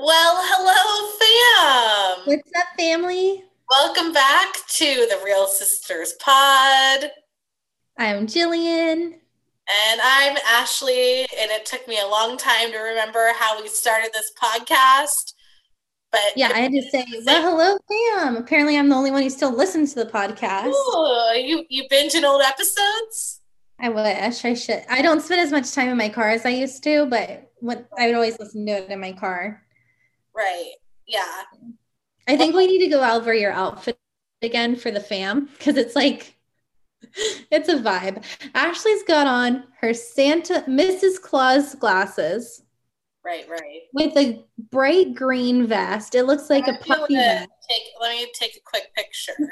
[0.00, 2.22] Well, hello, fam.
[2.24, 3.42] What's up, family?
[3.68, 7.10] Welcome back to the Real Sisters Pod.
[7.98, 9.14] I'm Jillian.
[9.90, 11.22] And I'm Ashley.
[11.22, 15.32] And it took me a long time to remember how we started this podcast.
[16.12, 17.78] But yeah, I had to say, well, hello,
[18.20, 18.36] fam.
[18.36, 20.68] Apparently, I'm the only one who still listens to the podcast.
[20.68, 23.40] Ooh, you you binging old episodes?
[23.80, 24.84] I wish I should.
[24.88, 27.88] I don't spend as much time in my car as I used to, but what
[27.98, 29.64] I would always listen to it in my car.
[30.38, 30.72] Right.
[31.06, 31.42] Yeah.
[32.28, 33.98] I think we need to go over your outfit
[34.40, 36.36] again for the fam because it's like
[37.50, 38.24] it's a vibe.
[38.54, 41.20] Ashley's got on her Santa Mrs.
[41.20, 42.62] Claus glasses.
[43.24, 43.80] Right, right.
[43.92, 46.14] With a bright green vest.
[46.14, 47.48] It looks like a puffy vest.
[47.68, 49.34] Take, let me take a quick picture.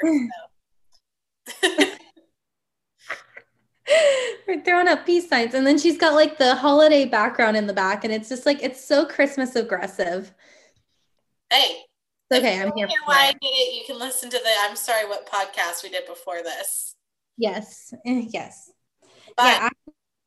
[4.47, 5.53] We're throwing up peace signs.
[5.53, 8.03] And then she's got like the holiday background in the back.
[8.03, 10.33] And it's just like, it's so Christmas aggressive.
[11.49, 11.81] Hey.
[12.33, 12.87] Okay, I'm here.
[13.05, 13.75] Why I did it?
[13.75, 16.95] You can listen to the I'm sorry what podcast we did before this.
[17.37, 17.93] Yes.
[18.05, 18.69] Eh, yes.
[19.37, 19.69] But yeah,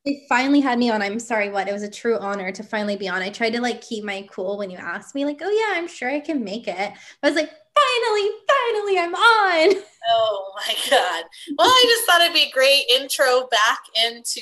[0.05, 1.01] they finally had me on.
[1.01, 1.67] I'm sorry, what?
[1.67, 3.21] It was a true honor to finally be on.
[3.21, 5.87] I tried to like keep my cool when you asked me, like, oh yeah, I'm
[5.87, 6.93] sure I can make it.
[7.21, 9.83] But I was like, finally, finally, I'm on.
[10.09, 11.23] Oh my God.
[11.57, 14.41] Well, I just thought it'd be a great intro back into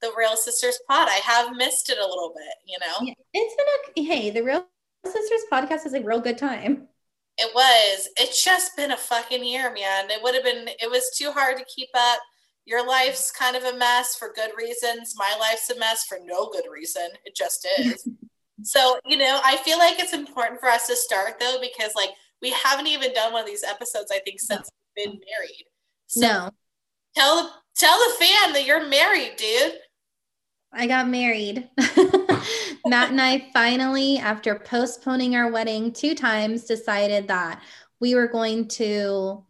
[0.00, 1.08] the Real Sisters pod.
[1.10, 3.06] I have missed it a little bit, you know?
[3.06, 4.66] Yeah, it's been a, hey, the Real
[5.04, 6.88] Sisters podcast is a real good time.
[7.36, 8.08] It was.
[8.16, 10.10] It's just been a fucking year, man.
[10.10, 12.20] It would have been, it was too hard to keep up.
[12.64, 15.14] Your life's kind of a mess for good reasons.
[15.16, 17.08] My life's a mess for no good reason.
[17.24, 18.08] It just is.
[18.62, 22.10] so, you know, I feel like it's important for us to start though, because like
[22.40, 25.64] we haven't even done one of these episodes, I think, since we've been married.
[26.06, 26.50] So no.
[27.14, 29.74] Tell the tell the fan that you're married, dude.
[30.72, 31.68] I got married.
[32.86, 37.62] Matt and I finally, after postponing our wedding two times, decided that
[38.00, 39.44] we were going to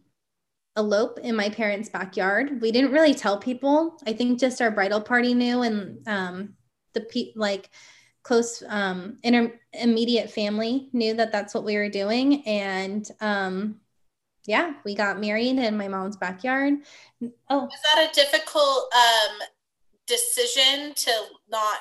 [0.77, 2.61] elope in my parents' backyard.
[2.61, 3.99] We didn't really tell people.
[4.07, 6.55] I think just our bridal party knew, and um,
[6.93, 7.71] the pe- like
[8.23, 13.81] close um, inter- immediate family knew that that's what we were doing, and um,
[14.47, 16.75] yeah, we got married in my mom's backyard.
[17.51, 19.49] Oh, was that a difficult um,
[20.07, 21.11] decision to
[21.49, 21.79] not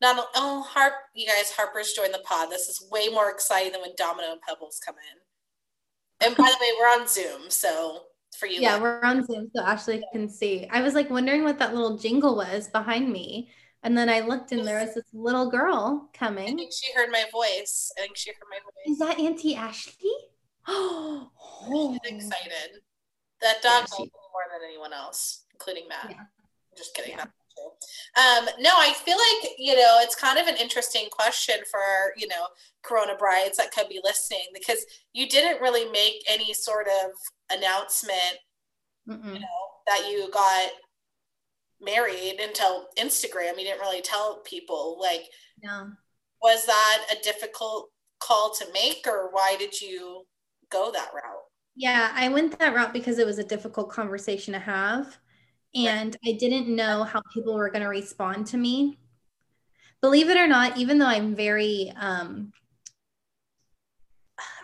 [0.00, 2.50] not oh harp you guys harper's joined the pod.
[2.50, 6.26] This is way more exciting than when domino and pebbles come in.
[6.26, 8.00] And by the way we're on zoom so
[8.38, 8.60] for you.
[8.60, 10.66] Yeah we're on zoom so ashley can see.
[10.70, 13.50] I was like wondering what that little jingle was behind me
[13.82, 16.48] and then i looked and there was this little girl coming.
[16.48, 17.92] i think she heard my voice.
[17.96, 18.92] I think she heard my voice.
[18.92, 20.12] Is that auntie ashley?
[20.66, 21.30] Oh
[22.02, 22.80] she's excited.
[23.40, 26.08] That dog yeah, she, more than anyone else including matt.
[26.10, 26.24] Yeah.
[26.76, 27.12] just kidding.
[27.12, 27.26] Yeah.
[28.16, 32.28] Um, no, I feel like, you know, it's kind of an interesting question for, you
[32.28, 32.46] know,
[32.82, 37.10] Corona brides that could be listening because you didn't really make any sort of
[37.50, 38.38] announcement,
[39.08, 39.34] Mm-mm.
[39.34, 39.46] you know,
[39.86, 40.70] that you got
[41.80, 43.58] married until Instagram.
[43.58, 44.98] You didn't really tell people.
[45.00, 45.24] Like,
[45.62, 45.90] no.
[46.42, 50.24] was that a difficult call to make or why did you
[50.70, 51.44] go that route?
[51.74, 55.18] Yeah, I went that route because it was a difficult conversation to have
[55.76, 58.98] and I didn't know how people were going to respond to me.
[60.00, 62.52] Believe it or not, even though I'm very um,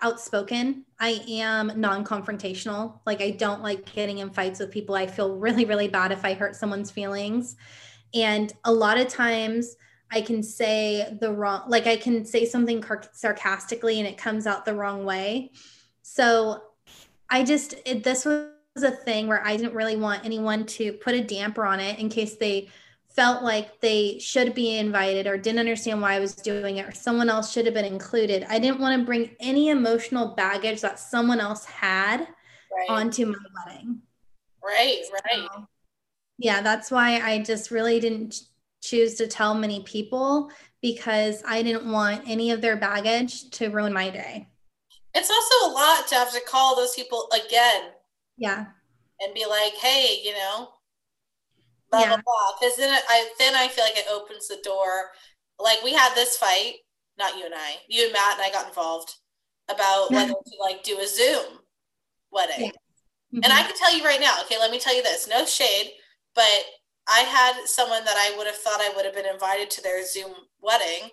[0.03, 3.01] outspoken, I am non confrontational.
[3.07, 4.95] Like, I don't like getting in fights with people.
[4.95, 7.57] I feel really, really bad if I hurt someone's feelings.
[8.15, 9.77] And a lot of times,
[10.11, 14.65] I can say the wrong, like, I can say something sarcastically and it comes out
[14.65, 15.53] the wrong way.
[16.03, 16.63] So,
[17.29, 20.93] I just, it, this was was a thing where I didn't really want anyone to
[20.95, 22.69] put a damper on it in case they
[23.11, 26.93] felt like they should be invited or didn't understand why I was doing it or
[26.93, 28.47] someone else should have been included.
[28.49, 32.89] I didn't want to bring any emotional baggage that someone else had right.
[32.89, 34.01] onto my wedding.
[34.65, 35.49] Right, right.
[35.53, 35.69] So,
[36.39, 38.41] yeah, that's why I just really didn't
[38.83, 40.51] choose to tell many people
[40.81, 44.49] because I didn't want any of their baggage to ruin my day.
[45.15, 47.91] It's also a lot to have to call those people again
[48.37, 48.67] yeah.
[49.21, 50.69] And be like, hey, you know,
[51.91, 52.07] blah yeah.
[52.09, 52.59] blah blah.
[52.61, 55.11] Because then I then I feel like it opens the door.
[55.59, 56.75] Like we had this fight,
[57.19, 59.15] not you and I, you and Matt and I got involved
[59.69, 61.61] about whether to like do a Zoom
[62.31, 62.67] wedding.
[62.67, 62.71] Yeah.
[63.35, 63.45] Mm-hmm.
[63.45, 65.93] And I can tell you right now, okay, let me tell you this, no shade,
[66.35, 66.45] but
[67.09, 70.05] I had someone that I would have thought I would have been invited to their
[70.05, 71.11] Zoom wedding.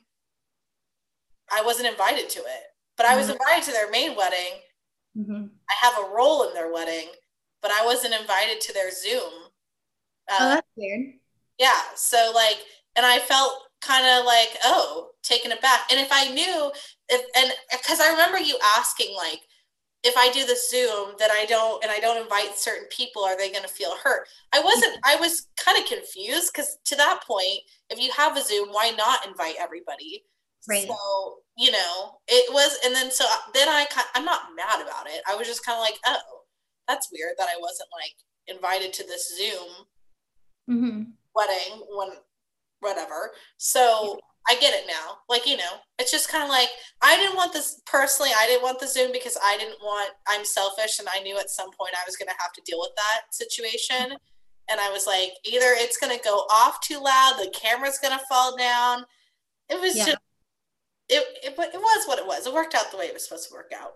[1.52, 2.64] I wasn't invited to it,
[2.98, 3.38] but I was mm-hmm.
[3.40, 4.60] invited to their main wedding
[5.18, 5.46] Mm-hmm.
[5.70, 7.08] I have a role in their wedding,
[7.62, 9.32] but I wasn't invited to their Zoom.
[10.30, 11.14] Uh, oh, that's weird.
[11.60, 11.82] Yeah.
[11.96, 12.58] So like,
[12.96, 15.82] and I felt kind of like, oh, taken aback.
[15.92, 16.72] And if I knew,
[17.10, 19.40] if, and because I remember you asking, like,
[20.04, 23.38] if I do the Zoom that I don't and I don't invite certain people, are
[23.38, 24.28] they going to feel hurt?
[24.54, 28.42] I wasn't, I was kind of confused because to that point, if you have a
[28.42, 30.24] Zoom, why not invite everybody?
[30.70, 30.88] Right.
[30.88, 33.86] So, you know, it was, and then so then I,
[34.16, 35.22] I'm not mad about it.
[35.30, 36.44] I was just kind of like, oh,
[36.88, 38.16] that's weird that I wasn't like
[38.48, 39.68] invited to this Zoom
[40.70, 41.02] mm-hmm.
[41.36, 42.12] wedding when
[42.80, 43.32] whatever.
[43.58, 44.18] So
[44.50, 45.18] I get it now.
[45.28, 46.70] Like, you know, it's just kind of like
[47.02, 50.46] I didn't want this personally, I didn't want the Zoom because I didn't want I'm
[50.46, 53.34] selfish and I knew at some point I was gonna have to deal with that
[53.36, 54.18] situation.
[54.72, 58.56] And I was like, either it's gonna go off too loud, the camera's gonna fall
[58.56, 59.04] down.
[59.68, 60.06] It was yeah.
[60.06, 60.18] just
[61.10, 62.46] it, it it was what it was.
[62.46, 63.94] It worked out the way it was supposed to work out.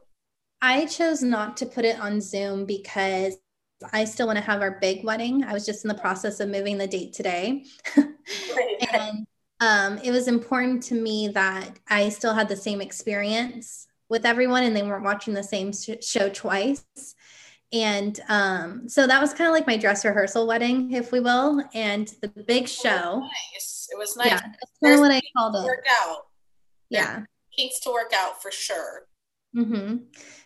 [0.61, 3.35] I chose not to put it on Zoom because
[3.91, 5.43] I still want to have our big wedding.
[5.43, 7.65] I was just in the process of moving the date today.
[7.97, 9.27] and
[9.59, 14.63] um, it was important to me that I still had the same experience with everyone
[14.63, 16.85] and they weren't watching the same sh- show twice.
[17.73, 21.61] And um, so that was kind of like my dress rehearsal wedding, if we will.
[21.73, 23.19] And the big show.
[23.19, 23.89] nice.
[23.91, 24.27] It was nice.
[24.27, 25.63] Yeah, that's kind of what I called it.
[25.63, 26.27] Work out.
[26.93, 27.23] Yeah.
[27.55, 29.07] Kinks to work out for sure.
[29.55, 29.97] Mm-hmm.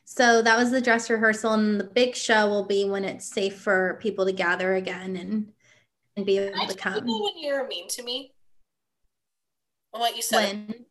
[0.05, 3.57] So that was the dress rehearsal, and the big show will be when it's safe
[3.57, 5.51] for people to gather again and
[6.15, 6.95] and be able to come.
[6.95, 8.33] When you were mean to me,
[9.93, 10.53] and what you said.
[10.53, 10.85] When?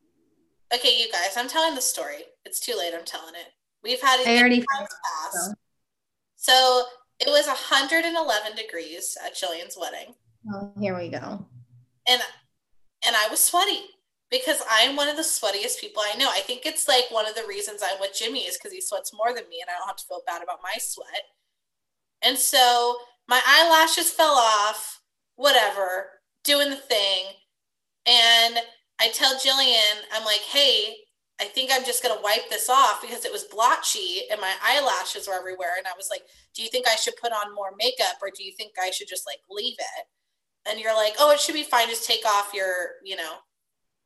[0.75, 2.23] Okay, you guys, I'm telling the story.
[2.44, 2.93] It's too late.
[2.97, 3.53] I'm telling it.
[3.82, 4.29] We've had it.
[4.29, 4.94] I already passed.
[5.32, 5.53] So.
[6.37, 6.82] so
[7.20, 10.14] it was 111 degrees at Jillian's wedding.
[10.53, 11.47] Oh, here we go.
[12.08, 12.23] And
[13.06, 13.81] and I was sweaty
[14.31, 16.28] because I'm one of the sweatiest people I know.
[16.31, 19.12] I think it's like one of the reasons I'm with Jimmy is because he sweats
[19.14, 21.23] more than me and I don't have to feel bad about my sweat.
[22.23, 22.96] And so
[23.28, 25.00] my eyelashes fell off,
[25.37, 26.08] whatever,
[26.44, 27.25] doing the thing.
[28.06, 28.58] And
[29.00, 30.96] I tell Jillian, I'm like, hey,
[31.40, 34.55] I think I'm just going to wipe this off because it was blotchy and my
[34.64, 35.75] eyelashes were everywhere.
[35.76, 36.22] And I was like,
[36.55, 39.08] do you think I should put on more makeup or do you think I should
[39.08, 40.06] just like leave it?
[40.69, 41.88] And you're like, oh, it should be fine.
[41.88, 43.34] Just take off your, you know,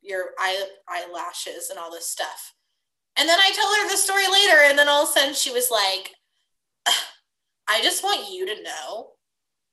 [0.02, 2.54] your eye, eyelashes and all this stuff.
[3.16, 5.52] And then I told her the story later, and then all of a sudden she
[5.52, 6.12] was like,
[7.68, 9.10] I just want you to know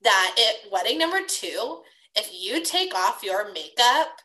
[0.03, 1.81] that at wedding number two,
[2.15, 4.21] if you take off your makeup,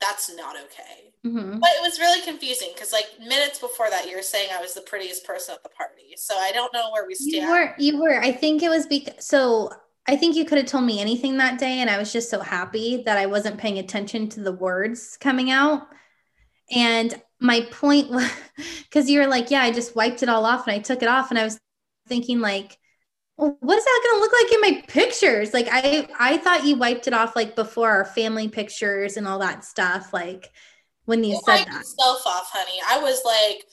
[0.00, 1.12] that's not okay.
[1.24, 1.58] Mm-hmm.
[1.58, 4.74] But it was really confusing because, like, minutes before that, you were saying I was
[4.74, 6.14] the prettiest person at the party.
[6.16, 7.46] So I don't know where we stand.
[7.46, 7.74] You were.
[7.78, 8.20] You were.
[8.20, 9.26] I think it was because.
[9.26, 9.70] So
[10.06, 12.40] I think you could have told me anything that day, and I was just so
[12.40, 15.88] happy that I wasn't paying attention to the words coming out.
[16.70, 18.30] And my point was
[18.84, 21.08] because you were like, Yeah, I just wiped it all off and I took it
[21.08, 21.30] off.
[21.30, 21.58] And I was
[22.06, 22.78] thinking, like,
[23.36, 25.54] well, what is that going to look like in my pictures?
[25.54, 29.38] Like, I, I thought you wiped it off like before our family pictures and all
[29.38, 30.12] that stuff.
[30.12, 30.50] Like,
[31.06, 31.86] when you, you said that.
[31.86, 32.78] Self off, honey.
[32.88, 33.64] I was like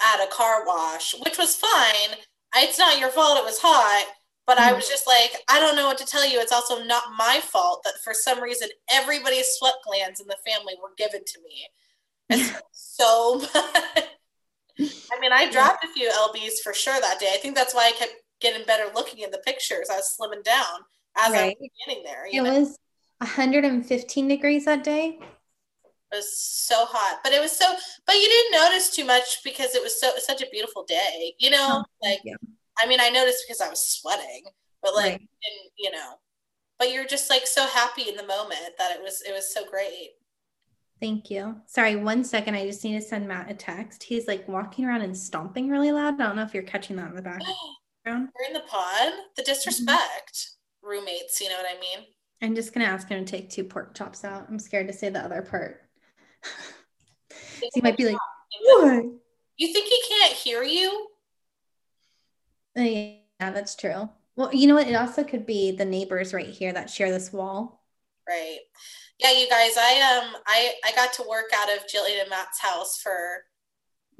[0.00, 2.16] at a car wash, which was fine.
[2.56, 3.38] It's not your fault.
[3.38, 4.06] It was hot
[4.50, 4.90] but I was mm-hmm.
[4.90, 6.40] just like, I don't know what to tell you.
[6.40, 10.74] It's also not my fault that for some reason everybody's sweat glands in the family
[10.82, 11.68] were given to me.
[12.30, 14.08] It's so much.
[14.80, 17.30] I mean, I dropped a few lbs for sure that day.
[17.32, 19.88] I think that's why I kept getting better looking in the pictures.
[19.88, 20.80] I was slimming down
[21.16, 21.56] as right.
[21.56, 22.26] I was getting there.
[22.26, 22.58] it know?
[22.58, 22.76] was
[23.18, 25.16] 115 degrees that day.
[25.20, 27.72] It was so hot, but it was so.
[28.04, 31.34] But you didn't notice too much because it was so such a beautiful day.
[31.38, 32.18] You know, oh, like.
[32.24, 32.34] Yeah
[32.82, 34.44] I mean, I noticed because I was sweating,
[34.82, 35.20] but like, right.
[35.20, 36.14] and, you know,
[36.78, 39.64] but you're just like so happy in the moment that it was it was so
[39.68, 40.10] great.
[41.00, 41.56] Thank you.
[41.66, 42.54] Sorry, one second.
[42.54, 44.02] I just need to send Matt a text.
[44.02, 46.20] He's like walking around and stomping really loud.
[46.20, 47.54] I don't know if you're catching that in the background.
[48.06, 49.12] We're in the pod.
[49.36, 50.34] The disrespect.
[50.34, 50.88] Mm-hmm.
[50.88, 52.06] Roommates, you know what I mean?
[52.42, 54.46] I'm just gonna ask him to take two pork chops out.
[54.48, 55.82] I'm scared to say the other part.
[57.74, 58.16] he might be like,
[58.62, 59.04] what?
[59.56, 61.08] You think he can't hear you?
[62.76, 64.08] Uh, yeah, that's true.
[64.36, 64.88] Well, you know what?
[64.88, 67.84] It also could be the neighbors right here that share this wall.
[68.28, 68.58] Right.
[69.18, 69.72] Yeah, you guys.
[69.76, 73.44] I um, I I got to work out of Jillian and Matt's house for.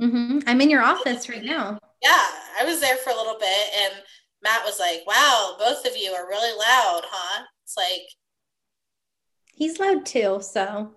[0.01, 0.41] Mm-hmm.
[0.47, 1.79] I'm in your office right now.
[2.03, 2.27] Yeah,
[2.59, 3.95] I was there for a little bit, and
[4.43, 8.09] Matt was like, "Wow, both of you are really loud, huh?" It's like
[9.55, 10.41] he's loud too.
[10.43, 10.97] So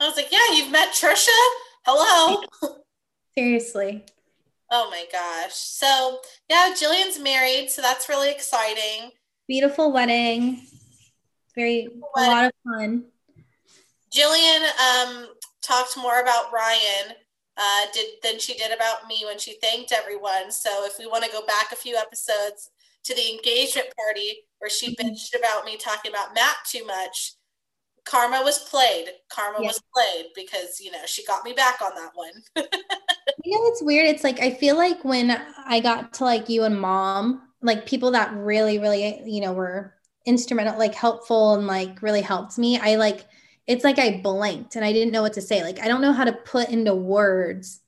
[0.00, 1.28] I was like, "Yeah, you've met Trisha.
[1.86, 2.42] Hello."
[3.38, 4.04] Seriously.
[4.70, 5.54] Oh my gosh.
[5.54, 9.12] So, yeah, Jillian's married, so that's really exciting.
[9.46, 10.62] Beautiful wedding.
[11.54, 12.32] Very Beautiful wedding.
[12.32, 13.04] a lot of fun.
[14.14, 15.28] Jillian um,
[15.62, 17.14] talked more about Ryan
[17.56, 20.50] uh, did than she did about me when she thanked everyone.
[20.50, 22.70] So, if we want to go back a few episodes
[23.04, 25.08] to the engagement party where she mm-hmm.
[25.08, 27.32] bitched about me talking about Matt too much,
[28.08, 29.08] karma was played.
[29.28, 29.68] Karma yeah.
[29.68, 32.32] was played because you know she got me back on that one.
[33.44, 34.06] you know it's weird?
[34.06, 35.30] It's like I feel like when
[35.66, 39.94] I got to like you and mom, like people that really, really, you know, were
[40.26, 42.78] instrumental, like helpful and like really helped me.
[42.78, 43.26] I like
[43.66, 45.62] it's like I blanked and I didn't know what to say.
[45.62, 47.80] Like I don't know how to put into words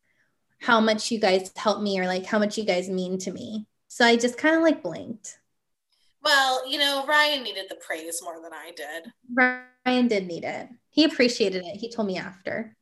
[0.61, 3.67] how much you guys help me or like how much you guys mean to me.
[3.89, 5.39] So I just kind of like blinked.
[6.23, 9.13] Well, you know, Ryan needed the praise more than I did.
[9.35, 10.69] Ryan did need it.
[10.91, 11.77] He appreciated it.
[11.77, 12.77] He told me after.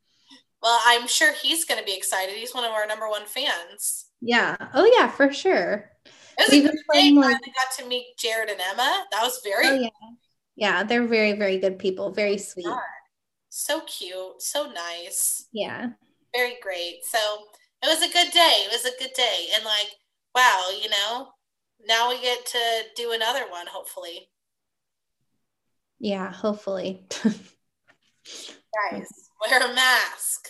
[0.63, 2.35] Well, I'm sure he's going to be excited.
[2.35, 4.07] He's one of our number one fans.
[4.21, 4.57] Yeah.
[4.75, 5.91] Oh, yeah, for sure.
[6.05, 7.13] It was We've a good day.
[7.13, 9.05] Like, I got to meet Jared and Emma.
[9.13, 9.69] That was very.
[9.69, 9.89] Oh, yeah.
[10.57, 12.11] Yeah, they're very, very good people.
[12.11, 12.67] Very sweet.
[13.51, 14.43] So cute.
[14.43, 15.47] So nice.
[15.53, 15.91] Yeah.
[16.35, 17.05] Very great.
[17.05, 17.19] So
[17.83, 18.65] it was a good day.
[18.65, 19.47] It was a good day.
[19.55, 19.91] And like,
[20.35, 21.29] wow, you know,
[21.87, 24.29] now we get to do another one, hopefully.
[25.99, 27.07] Yeah, hopefully.
[27.25, 29.09] Guys,
[29.41, 30.49] wear a mask.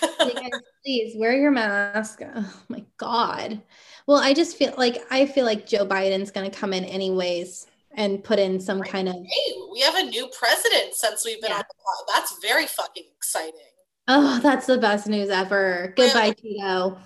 [0.84, 2.20] please wear your mask.
[2.22, 3.60] Oh my God.
[4.06, 7.66] Well, I just feel like I feel like Joe Biden's going to come in anyways
[7.92, 9.14] and put in some kind of.
[9.14, 11.58] Hey, we have a new president since we've been yeah.
[11.58, 12.14] on the pod.
[12.14, 13.54] That's very fucking exciting.
[14.08, 15.94] Oh, that's the best news ever.
[15.96, 16.98] Goodbye, Tito.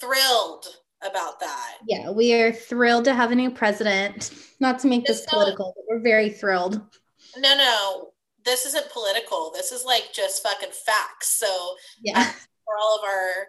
[0.00, 0.66] Thrilled
[1.04, 1.78] about that.
[1.86, 4.30] Yeah, we are thrilled to have a new president.
[4.60, 6.80] Not to make this, this political, but we're very thrilled.
[7.36, 8.10] No, no,
[8.44, 9.50] this isn't political.
[9.54, 11.28] This is like just fucking facts.
[11.38, 13.48] So, yeah, for all of our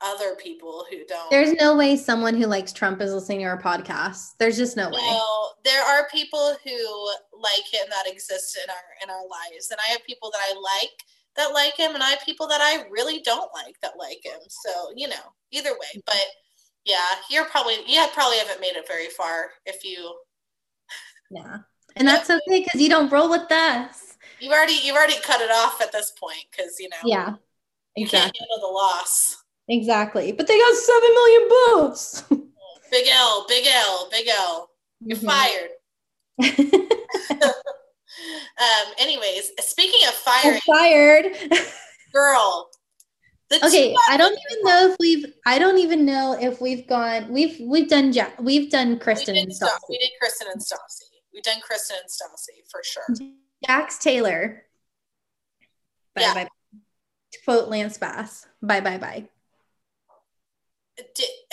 [0.00, 1.30] other people who don't.
[1.30, 4.30] There's no way someone who likes Trump is listening to our podcast.
[4.38, 5.02] There's just no, no way.
[5.02, 9.80] No, there are people who like him that exist in our in our lives, and
[9.86, 11.02] I have people that I like
[11.36, 14.40] that like him, and I have people that I really don't like that like him.
[14.48, 16.26] So you know, either way, but
[16.88, 16.96] yeah,
[17.30, 20.16] you're probably you probably haven't made it very far if you.
[21.30, 21.58] Yeah,
[21.94, 24.16] and that's okay because you don't roll with us.
[24.40, 26.96] You've already you've already cut it off at this point because you know.
[27.04, 27.34] Yeah.
[27.96, 28.30] You exactly.
[28.30, 29.42] can't handle the loss.
[29.68, 30.32] Exactly.
[30.32, 32.22] But they got seven million votes.
[32.90, 34.70] big L, big L, big L.
[35.00, 35.26] You're mm-hmm.
[35.26, 35.70] fired.
[37.42, 41.36] um, anyways, speaking of firing, fired.
[42.12, 42.70] girl.
[43.50, 45.32] Okay, I don't even know if we've.
[45.46, 47.28] I don't even know if we've gone.
[47.30, 48.38] We've we've done Jack.
[48.40, 49.88] We've done Kristen we and Stassi.
[49.88, 51.04] We did Kristen and Stassi.
[51.32, 53.32] We've done Kristen and Stassi for sure.
[53.66, 54.64] Jax Taylor.
[56.14, 56.34] Bye yeah.
[56.34, 56.48] bye.
[57.44, 58.46] Quote Lance Bass.
[58.60, 59.28] Bye bye bye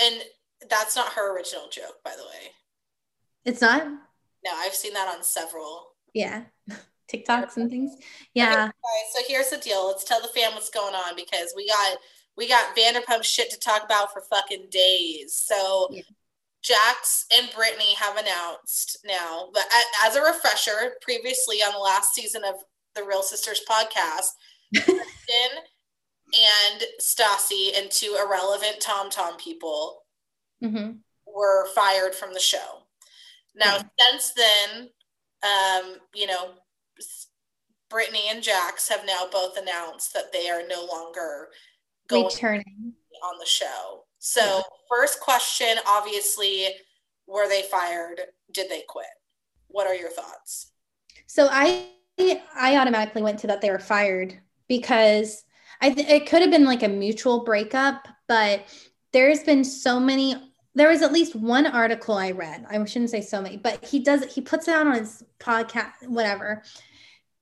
[0.02, 0.24] and
[0.70, 2.52] that's not her original joke, by the way.
[3.46, 3.86] It's not.
[3.86, 5.88] No, I've seen that on several.
[6.14, 6.44] Yeah,
[7.12, 7.96] TikToks and things.
[8.34, 8.66] Yeah.
[8.66, 9.88] Okay, so here's the deal.
[9.88, 11.98] Let's tell the fam what's going on because we got
[12.38, 15.34] we got Vanderpump shit to talk about for fucking days.
[15.34, 15.90] So.
[15.92, 16.02] Yeah.
[16.64, 19.66] Jax and Brittany have announced now, but
[20.04, 22.56] as a refresher, previously on the last season of
[22.96, 24.30] the Real Sisters podcast,
[24.74, 25.62] Kristen
[26.34, 30.02] and Stassi and two irrelevant Tom Tom people
[30.64, 30.94] mm-hmm.
[31.28, 32.84] were fired from the show.
[33.56, 34.90] Now, since then,
[35.44, 36.52] um, you know,
[37.90, 41.50] Brittany and Jax have now both announced that they are no longer
[42.08, 44.06] going returning on the show.
[44.20, 44.62] So, yeah.
[44.90, 46.68] first question obviously,
[47.28, 48.20] were they fired?
[48.52, 49.06] Did they quit?
[49.68, 50.72] What are your thoughts?
[51.28, 51.90] So, I
[52.56, 55.44] I automatically went to that they were fired because
[55.82, 58.66] I th- it could have been like a mutual breakup, but
[59.12, 60.36] there's been so many.
[60.76, 62.66] There was at least one article I read.
[62.70, 64.34] I shouldn't say so many, but he does.
[64.34, 66.64] He puts it out on his podcast, whatever.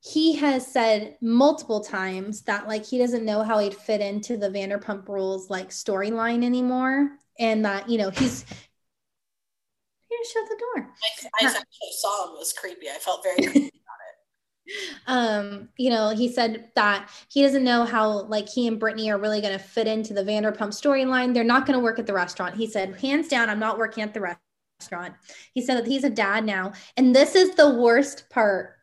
[0.00, 4.50] He has said multiple times that like he doesn't know how he'd fit into the
[4.50, 8.44] Vanderpump Rules like storyline anymore, and that you know he's
[10.08, 10.18] here.
[10.32, 10.90] Shut the door.
[11.02, 12.36] I, I actually saw him.
[12.36, 12.88] It was creepy.
[12.88, 13.70] I felt very
[15.06, 19.18] um you know he said that he doesn't know how like he and brittany are
[19.18, 21.34] really going to fit into the vanderpump storyline.
[21.34, 22.56] They're not going to work at the restaurant.
[22.56, 24.20] He said hands down i'm not working at the
[24.80, 25.14] restaurant.
[25.52, 26.72] He said that he's a dad now.
[26.96, 28.76] And this is the worst part.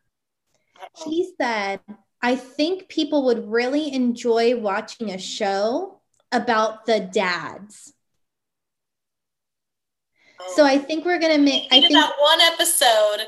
[1.06, 1.80] He said
[2.22, 6.00] i think people would really enjoy watching a show
[6.32, 7.94] about the dads.
[10.40, 10.54] Oh.
[10.56, 13.28] so i think we're going to make i think that one episode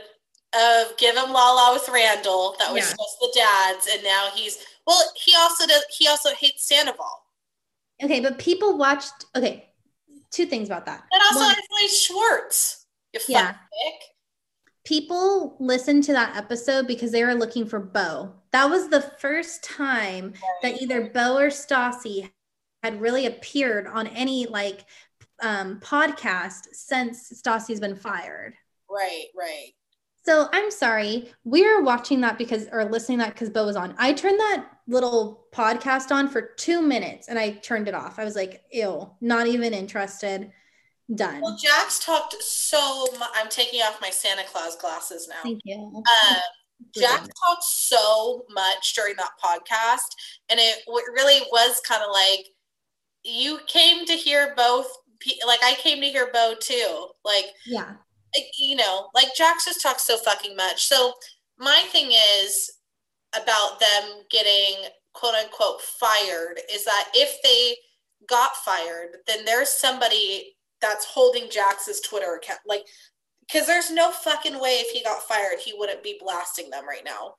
[0.55, 2.55] of Give Them Lala with Randall.
[2.59, 2.95] That was yeah.
[2.97, 5.01] just the dads, and now he's well.
[5.15, 5.83] He also does.
[5.97, 7.23] He also hates Sandoval.
[8.03, 9.25] Okay, but people watched.
[9.35, 9.69] Okay,
[10.31, 11.03] two things about that.
[11.11, 12.85] And also, One, Ashley Schwartz.
[13.27, 13.55] Yeah.
[14.85, 18.33] People listened to that episode because they were looking for Beau.
[18.51, 22.29] That was the first time that either Beau or Stassi
[22.81, 24.83] had really appeared on any like
[25.41, 28.55] um, podcast since Stassi's been fired.
[28.89, 29.71] Right, right.
[30.25, 31.31] So I'm sorry.
[31.43, 33.93] we are watching that because or listening that because Beau was on.
[33.97, 38.19] I turned that little podcast on for two minutes and I turned it off.
[38.19, 40.51] I was like, ew, not even interested.
[41.13, 41.41] Done.
[41.41, 43.29] Well, Jax talked so much.
[43.35, 45.35] I'm taking off my Santa Claus glasses now.
[45.43, 46.01] Thank you.
[46.07, 46.39] Uh,
[46.95, 50.07] Jax talked so much during that podcast,
[50.49, 52.47] and it really was kind of like
[53.23, 54.87] you came to hear both.
[55.45, 57.07] Like I came to hear Beau too.
[57.25, 57.95] Like yeah,
[58.57, 60.85] you know, like Jax just talks so fucking much.
[60.85, 61.13] So
[61.57, 62.11] my thing
[62.41, 62.71] is
[63.35, 67.75] about them getting quote unquote fired is that if they
[68.27, 72.59] got fired, then there's somebody that's holding Jax's Twitter account.
[72.65, 72.83] Like,
[73.41, 77.03] because there's no fucking way if he got fired, he wouldn't be blasting them right
[77.05, 77.35] now.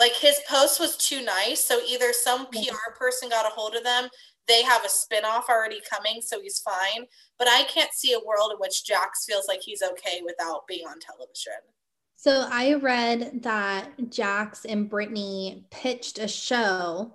[0.00, 1.62] Like his post was too nice.
[1.62, 4.08] So either some PR person got a hold of them,
[4.48, 7.06] they have a spinoff already coming, so he's fine.
[7.38, 10.86] But I can't see a world in which Jax feels like he's okay without being
[10.86, 11.52] on television.
[12.16, 17.14] So I read that Jax and Brittany pitched a show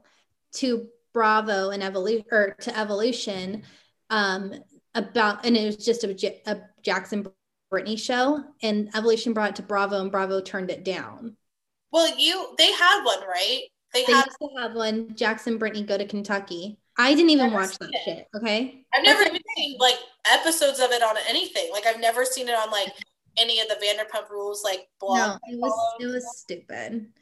[0.54, 3.64] to Bravo and Evolution or to Evolution
[4.12, 4.54] um,
[4.94, 7.28] about, and it was just a, a Jax and
[7.72, 11.36] Brittany show, and Evolution brought it to Bravo, and Bravo turned it down.
[11.96, 13.62] Well, you they had one, right?
[13.94, 15.16] They, they had used to have one.
[15.16, 16.78] Jax and Brittany go to Kentucky.
[16.98, 18.02] I didn't even watch that it.
[18.04, 18.28] shit.
[18.36, 19.96] Okay, I've never even seen like
[20.30, 21.70] episodes of it on anything.
[21.72, 22.90] Like I've never seen it on like
[23.38, 25.18] any of the Vanderpump Rules like blog.
[25.18, 27.14] No, it was it was stupid.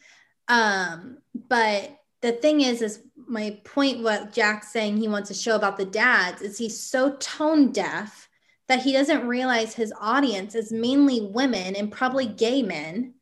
[0.47, 4.01] Um, but the thing is, is my point.
[4.01, 6.41] What Jax saying, he wants a show about the dads.
[6.41, 8.27] Is he's so tone deaf
[8.67, 13.13] that he doesn't realize his audience is mainly women and probably gay men.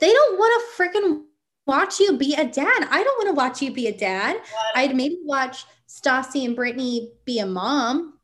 [0.00, 1.22] They don't want to freaking
[1.66, 2.88] watch you be a dad.
[2.90, 4.40] I don't want to watch you be a dad.
[4.74, 8.18] I'd maybe watch Stassi and Brittany be a mom.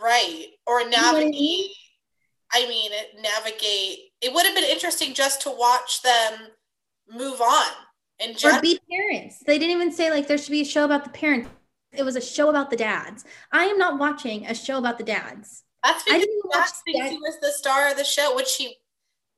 [0.00, 0.46] Right.
[0.66, 1.70] Or navigate
[2.52, 3.98] I mean, navigate.
[4.20, 6.48] It would have been interesting just to watch them
[7.08, 7.72] move on
[8.20, 9.42] and just or be parents.
[9.46, 11.48] They didn't even say like there should be a show about the parents.
[11.92, 13.24] It was a show about the dads.
[13.52, 15.64] I am not watching a show about the dads.
[15.82, 18.76] That's because Max thinks he was the star of the show, which he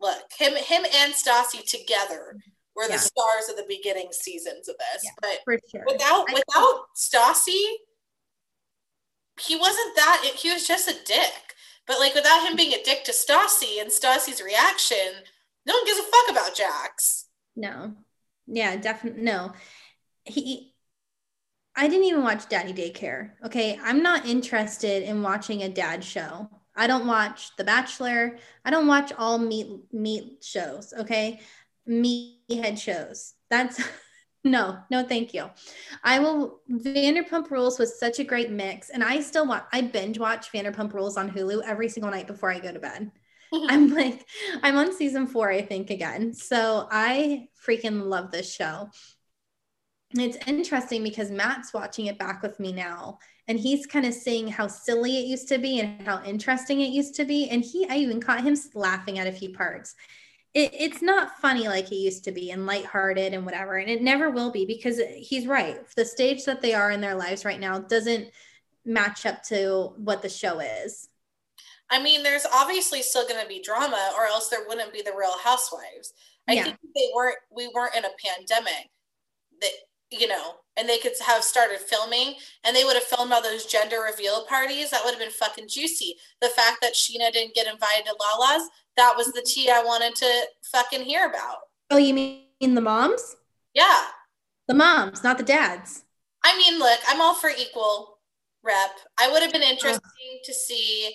[0.02, 2.36] look him him and Stassi together
[2.74, 2.96] were yeah.
[2.96, 5.04] the stars of the beginning seasons of this.
[5.04, 5.10] Yeah,
[5.46, 5.84] but sure.
[5.86, 7.62] without I without Stassi,
[9.40, 10.32] he wasn't that.
[10.36, 11.32] He was just a dick.
[11.86, 14.96] But like without him being a dick to Stassi and Stassi's reaction,
[15.66, 17.26] no one gives a fuck about Jax.
[17.56, 17.94] No.
[18.46, 19.52] Yeah, definitely no.
[20.24, 20.72] He
[21.74, 23.30] I didn't even watch Daddy Daycare.
[23.44, 23.78] Okay.
[23.82, 26.48] I'm not interested in watching a dad show.
[26.74, 28.38] I don't watch The Bachelor.
[28.64, 30.92] I don't watch all meat meat shows.
[30.98, 31.40] Okay.
[31.86, 33.34] Meat head shows.
[33.50, 33.82] That's
[34.44, 35.48] No, no, thank you.
[36.02, 36.62] I will.
[36.68, 39.64] Vanderpump Rules was such a great mix, and I still want.
[39.72, 43.12] I binge watch Vanderpump Rules on Hulu every single night before I go to bed.
[43.52, 44.26] I'm like,
[44.62, 46.34] I'm on season four, I think, again.
[46.34, 48.88] So I freaking love this show.
[50.14, 54.48] it's interesting because Matt's watching it back with me now, and he's kind of seeing
[54.48, 57.48] how silly it used to be and how interesting it used to be.
[57.50, 59.94] And he, I even caught him laughing at a few parts
[60.54, 63.76] it, it's not funny like it used to be and lighthearted and whatever.
[63.76, 65.78] And it never will be because he's right.
[65.96, 68.28] The stage that they are in their lives right now doesn't
[68.84, 71.08] match up to what the show is.
[71.90, 75.12] I mean, there's obviously still going to be drama, or else there wouldn't be the
[75.16, 76.14] Real Housewives.
[76.48, 76.64] I yeah.
[76.64, 77.36] think they weren't.
[77.54, 78.90] We weren't in a pandemic.
[79.60, 79.70] That
[80.12, 83.66] you know, and they could have started filming, and they would have filmed all those
[83.66, 84.90] gender reveal parties.
[84.90, 86.16] That would have been fucking juicy.
[86.40, 90.14] The fact that Scheana didn't get invited to Lala's, that was the tea I wanted
[90.16, 91.58] to fucking hear about.
[91.90, 93.36] Oh, you mean the moms?
[93.74, 94.04] Yeah.
[94.68, 96.04] The moms, not the dads.
[96.44, 98.18] I mean, look, I'm all for equal
[98.62, 98.98] rep.
[99.18, 100.00] I would have been interesting
[100.34, 100.38] oh.
[100.44, 101.14] to see.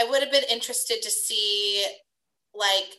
[0.00, 1.84] I would have been interested to see,
[2.54, 2.96] like,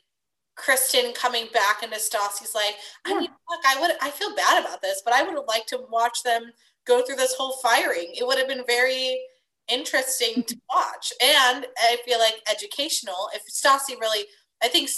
[0.55, 2.75] Kristen coming back into Stassi's life.
[3.05, 3.91] I mean, look, I would.
[4.01, 6.51] I feel bad about this, but I would have liked to watch them
[6.85, 8.13] go through this whole firing.
[8.17, 9.19] It would have been very
[9.67, 14.25] interesting to watch and i feel like educational if stassi really
[14.63, 14.89] i think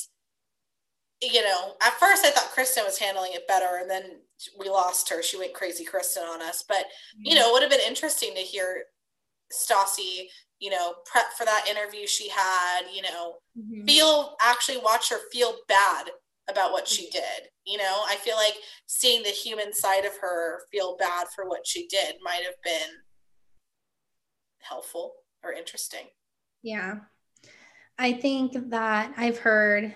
[1.22, 4.04] you know at first i thought kristen was handling it better and then
[4.60, 6.86] we lost her she went crazy kristen on us but
[7.18, 8.84] you know it would have been interesting to hear
[9.52, 10.28] stassi
[10.60, 13.86] you know prep for that interview she had you know mm-hmm.
[13.86, 16.10] feel actually watch her feel bad
[16.50, 18.56] about what she did you know i feel like
[18.88, 22.90] seeing the human side of her feel bad for what she did might have been
[24.68, 26.06] helpful or interesting.
[26.64, 26.96] Yeah.
[27.98, 29.94] I think that I've heard,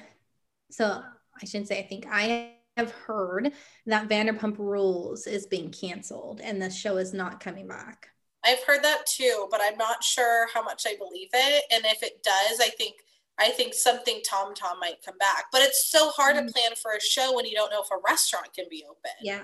[0.72, 1.04] so
[1.42, 3.52] I shouldn't say I think, I have heard
[3.86, 8.10] that Vanderpump Rules is being canceled and the show is not coming back.
[8.44, 11.64] I've heard that too, but I'm not sure how much I believe it.
[11.72, 12.96] And if it does, I think
[13.40, 15.46] I think something Tom Tom might come back.
[15.52, 16.48] But it's so hard mm-hmm.
[16.48, 19.12] to plan for a show when you don't know if a restaurant can be open.
[19.22, 19.42] Yeah.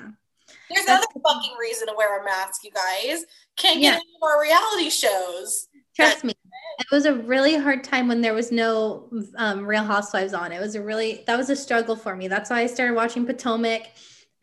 [0.70, 3.26] There's That's another fucking reason to wear a mask, you guys.
[3.58, 3.96] Can't get yeah.
[3.96, 5.68] any more reality shows.
[5.96, 6.34] Trust me.
[6.80, 10.52] It was a really hard time when there was no um, Real Housewives on.
[10.52, 12.28] It was a really that was a struggle for me.
[12.28, 13.90] That's why I started watching Potomac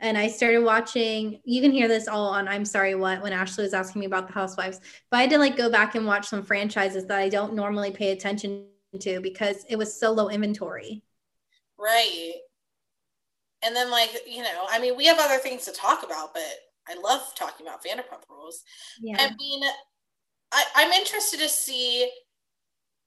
[0.04, 1.40] and I started watching.
[1.44, 4.26] You can hear this all on I'm sorry what when Ashley was asking me about
[4.26, 4.80] the Housewives.
[5.10, 7.90] But I had to like go back and watch some franchises that I don't normally
[7.90, 8.66] pay attention
[9.00, 11.02] to because it was so low inventory.
[11.78, 12.34] Right.
[13.64, 16.42] And then like, you know, I mean, we have other things to talk about, but
[16.86, 18.62] I love talking about Vanderpump Rules.
[19.00, 19.16] Yeah.
[19.18, 19.62] I mean,
[20.52, 22.10] I, I'm interested to see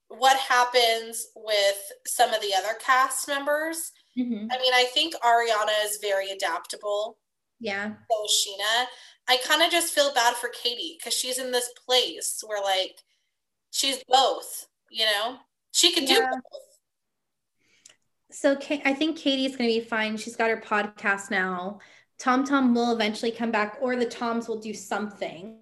[0.07, 4.47] what happens with some of the other cast members Mm-hmm.
[4.51, 7.17] I mean, I think Ariana is very adaptable.
[7.59, 7.93] Yeah.
[8.09, 8.85] So is Scheana.
[9.27, 12.97] I kind of just feel bad for Katie because she's in this place where like
[13.71, 15.37] she's both, you know?
[15.71, 16.15] She can yeah.
[16.15, 16.61] do both.
[18.31, 20.17] So I think Katie's going to be fine.
[20.17, 21.79] She's got her podcast now.
[22.19, 25.59] Tom Tom will eventually come back, or the Toms will do something.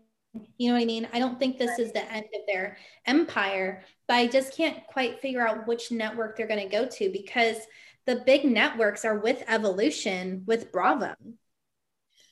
[0.57, 1.07] You know what I mean?
[1.13, 5.19] I don't think this is the end of their empire, but I just can't quite
[5.19, 7.57] figure out which network they're going to go to because
[8.05, 11.15] the big networks are with evolution with bravo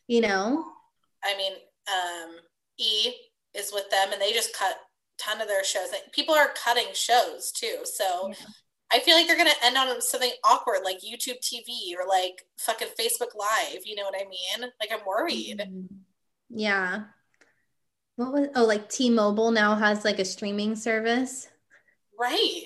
[0.07, 0.65] you know?
[1.23, 1.53] I mean
[1.88, 2.36] um
[2.77, 3.13] e
[3.53, 4.75] is with them and they just cut
[5.17, 5.89] ton of their shows.
[6.12, 7.77] People are cutting shows too.
[7.83, 8.45] So yeah.
[8.91, 12.89] i feel like they're gonna end on something awkward like youtube tv or like fucking
[12.99, 14.69] facebook live you know what i mean?
[14.79, 15.63] Like i'm worried.
[15.65, 15.95] Mm-hmm.
[16.49, 17.03] yeah.
[18.15, 21.47] What was oh like t-mobile now has like a streaming service?
[22.19, 22.65] Right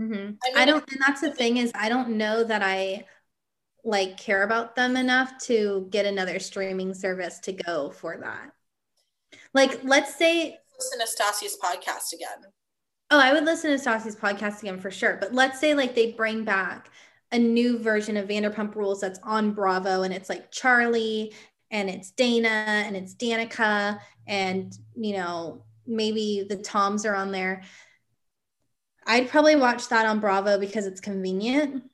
[0.00, 0.12] Mm-hmm.
[0.14, 3.04] I, mean, I don't, and that's the thing is, I don't know that I
[3.84, 8.52] like care about them enough to get another streaming service to go for that.
[9.54, 12.50] Like, let's say listen to Stassi's podcast again.
[13.10, 15.18] Oh, I would listen to Stassi's podcast again for sure.
[15.20, 16.90] But let's say like they bring back
[17.30, 21.34] a new version of Vanderpump Rules that's on Bravo, and it's like Charlie
[21.70, 27.62] and it's Dana and it's Danica and you know maybe the Toms are on there
[29.06, 31.84] I'd probably watch that on Bravo because it's convenient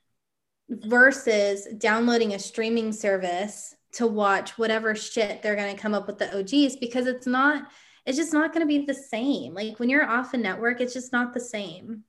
[0.69, 6.19] versus downloading a streaming service to watch whatever shit they're going to come up with
[6.19, 7.67] the OGs because it's not
[8.05, 9.53] it's just not going to be the same.
[9.53, 12.03] Like when you're off a network, it's just not the same.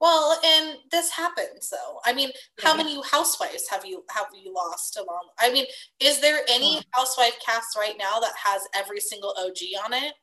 [0.00, 2.00] Well, and this happens though.
[2.04, 2.30] I mean,
[2.60, 5.28] how many housewives have you have you lost along?
[5.38, 5.66] I mean,
[6.00, 10.14] is there any housewife cast right now that has every single OG on it?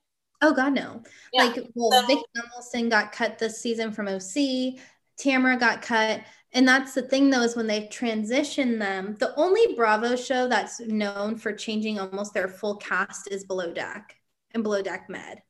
[0.42, 1.02] Oh God, no.
[1.34, 1.46] Yeah.
[1.46, 4.80] Like, well, so, Gunvalson got cut this season from OC.
[5.18, 6.22] Tamara got cut.
[6.52, 10.80] And that's the thing though, is when they transition them, the only Bravo show that's
[10.80, 14.16] known for changing almost their full cast is Below Deck
[14.54, 15.42] and Below Deck Med.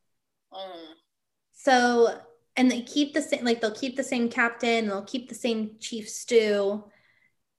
[0.52, 0.94] Mm.
[1.52, 2.20] So,
[2.56, 5.76] and they keep the same, like they'll keep the same captain, they'll keep the same
[5.78, 6.84] chief stew.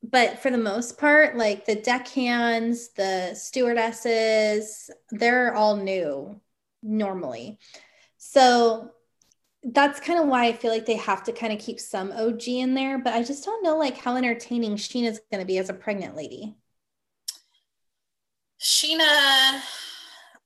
[0.04, 6.40] But for the most part, like the deckhands, the stewardesses, they're all new
[6.82, 7.60] normally.
[8.18, 8.92] So
[9.64, 12.48] that's kind of why I feel like they have to kind of keep some OG
[12.48, 15.70] in there, but I just don't know like how entertaining Scheana's going to be as
[15.70, 16.56] a pregnant lady.
[18.60, 19.62] Scheana,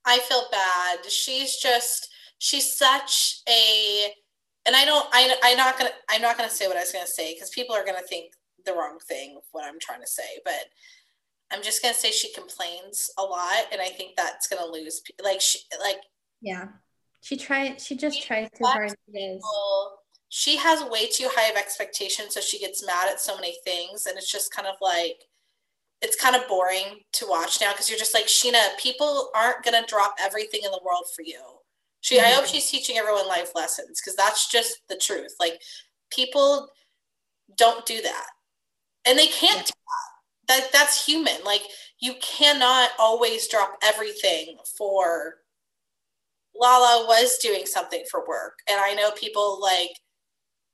[0.05, 1.09] I feel bad.
[1.09, 4.13] She's just she's such a
[4.65, 6.81] and I don't I I'm not going to I'm not going to say what I
[6.81, 8.33] was going to say cuz people are going to think
[8.65, 10.65] the wrong thing of what I'm trying to say, but
[11.51, 14.69] I'm just going to say she complains a lot and I think that's going to
[14.69, 16.01] lose like she like
[16.41, 16.67] yeah.
[17.21, 18.93] She tried she just she tries too hard
[20.29, 24.07] She has way too high of expectations, so she gets mad at so many things.
[24.07, 25.21] And it's just kind of like
[26.01, 29.85] it's kind of boring to watch now because you're just like, Scheana, people aren't gonna
[29.87, 31.39] drop everything in the world for you.
[32.01, 32.25] She mm-hmm.
[32.25, 35.35] I hope she's teaching everyone life lessons because that's just the truth.
[35.39, 35.61] Like
[36.11, 36.69] people
[37.55, 38.27] don't do that.
[39.05, 39.63] And they can't yeah.
[39.63, 39.73] do
[40.47, 40.61] that.
[40.61, 41.43] That that's human.
[41.45, 41.61] Like
[41.99, 45.40] you cannot always drop everything for
[46.59, 48.59] Lala was doing something for work.
[48.69, 49.91] And I know people like,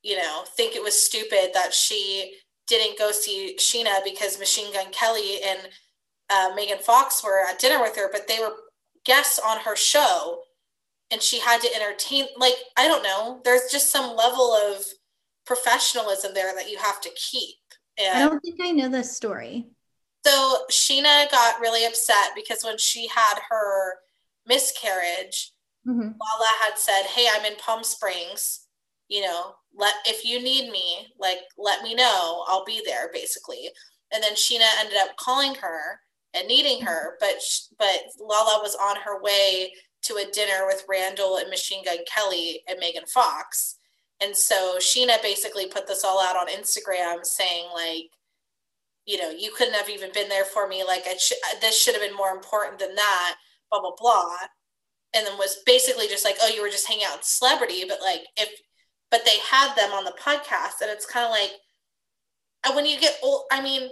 [0.03, 2.35] you know, think it was stupid that she
[2.67, 5.59] didn't go see Scheana because Machine Gun Kelly and
[6.29, 8.53] uh, Megan Fox were at dinner with her, but they were
[9.05, 10.39] guests on her show
[11.09, 12.25] and she had to entertain.
[12.37, 14.83] Like, I don't know, there's just some level of
[15.45, 17.55] professionalism there that you have to keep.
[17.97, 19.67] And I don't think I know this story.
[20.25, 23.93] So Scheana got really upset because when she had her
[24.45, 25.53] miscarriage,
[25.87, 25.99] mm-hmm.
[25.99, 28.65] Lala had said, "Hey, I'm in Palm Springs.
[29.07, 32.43] You know, let if you need me, like let me know.
[32.47, 33.69] I'll be there." Basically,
[34.13, 36.01] and then Scheana ended up calling her
[36.33, 37.35] and needing her, but
[37.77, 39.73] but Lala was on her way
[40.03, 43.77] to a dinner with Randall and Machine Gun Kelly and Megan Fox.
[44.21, 48.09] And so Scheana basically put this all out on Instagram saying like,
[49.05, 50.83] you know, you couldn't have even been there for me.
[50.83, 53.35] Like I sh- this should have been more important than that,
[53.69, 54.35] blah, blah, blah.
[55.13, 57.83] And then was basically just like, oh, you were just hanging out with celebrity.
[57.87, 58.49] But like if,
[59.09, 61.51] but they had them on the podcast and it's kind of like,
[62.65, 63.89] and when you get old, I mean,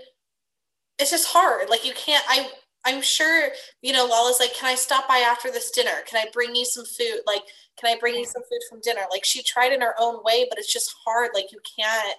[0.99, 1.69] it's just hard.
[1.69, 2.49] Like you can't, I,
[2.86, 3.49] I'm sure,
[3.82, 6.04] you know, Lala's like, can I stop by after this dinner?
[6.06, 7.21] Can I bring you some food?
[7.25, 7.41] Like,
[7.78, 9.01] can I bring you some food from dinner?
[9.10, 11.32] Like she tried in her own way, but it's just hard.
[11.34, 12.17] Like you can't,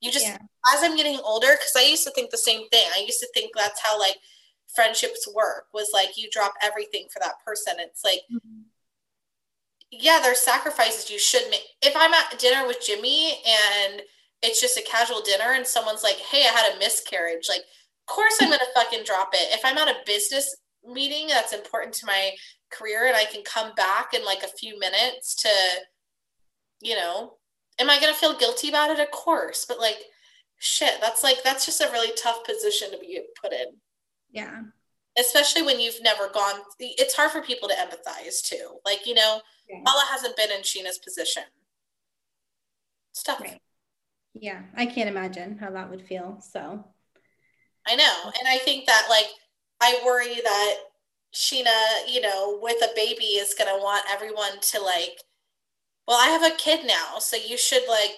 [0.00, 0.38] you just, yeah.
[0.74, 2.86] as I'm getting older, because I used to think the same thing.
[2.94, 4.16] I used to think that's how like
[4.74, 7.74] friendships work was like you drop everything for that person.
[7.78, 8.62] It's like, mm-hmm.
[9.90, 11.62] yeah, there's sacrifices you should make.
[11.82, 14.02] If I'm at dinner with Jimmy and
[14.42, 18.14] it's just a casual dinner and someone's like, hey, I had a miscarriage, like, of
[18.14, 19.52] course I'm gonna fucking drop it.
[19.52, 22.32] If I'm at a business meeting that's important to my
[22.70, 25.48] career and I can come back in like a few minutes to,
[26.80, 27.34] you know,
[27.80, 29.00] am I gonna feel guilty about it?
[29.00, 29.98] Of course, but like,
[30.58, 33.66] shit, that's like that's just a really tough position to be put in.
[34.30, 34.62] Yeah.
[35.18, 36.60] Especially when you've never gone.
[36.78, 38.78] It's hard for people to empathize too.
[38.84, 39.80] Like you know, yeah.
[39.84, 41.44] Paula hasn't been in Scheana's position.
[43.12, 43.40] Stuff.
[43.40, 43.60] Right.
[44.34, 46.42] Yeah, I can't imagine how that would feel.
[46.52, 46.84] So
[47.86, 48.32] I know.
[48.38, 49.26] And I think that like
[49.80, 50.74] I worry that
[51.34, 55.22] Scheana, you know, with a baby is gonna want everyone to like,
[56.06, 58.12] well, I have a kid now, so you should like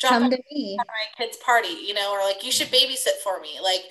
[0.00, 0.76] drop Come to me.
[0.80, 3.58] at my kid's party, you know, or like you should babysit for me.
[3.62, 3.82] Like,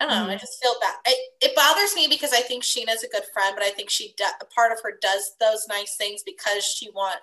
[0.00, 0.30] I don't know, mm-hmm.
[0.30, 0.94] I just feel bad.
[1.06, 4.14] It, it bothers me because I think Scheana's a good friend, but I think she
[4.40, 7.18] a part of her does those nice things because she want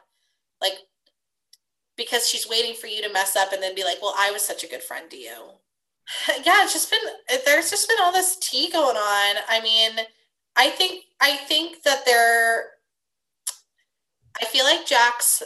[0.62, 0.74] like
[1.96, 4.42] because she's waiting for you to mess up and then be like, well, I was
[4.42, 5.52] such a good friend to you.
[6.46, 9.36] Yeah, it's just been there's just been all this tea going on.
[9.48, 9.92] I mean,
[10.56, 12.72] I think I think that there
[14.42, 15.42] I feel like Jax